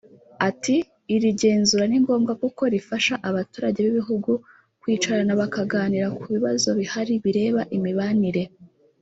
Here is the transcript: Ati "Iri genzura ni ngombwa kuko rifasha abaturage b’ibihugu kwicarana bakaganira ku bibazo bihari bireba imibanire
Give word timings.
Ati 0.49 0.75
"Iri 1.15 1.29
genzura 1.41 1.83
ni 1.89 1.97
ngombwa 2.03 2.33
kuko 2.41 2.61
rifasha 2.73 3.13
abaturage 3.29 3.79
b’ibihugu 3.83 4.31
kwicarana 4.81 5.33
bakaganira 5.41 6.07
ku 6.19 6.25
bibazo 6.35 6.67
bihari 6.79 7.13
bireba 7.23 7.61
imibanire 7.77 8.43